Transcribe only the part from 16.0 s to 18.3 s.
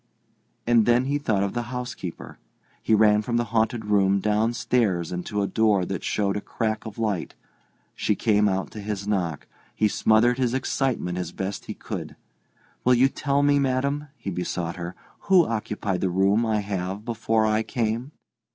the room I have before I came?"